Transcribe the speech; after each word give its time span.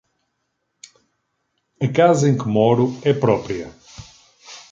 A 1.79 1.87
casa 1.93 2.27
em 2.27 2.35
que 2.35 2.47
moro 2.47 2.99
é 3.05 3.13
própria. 3.13 3.71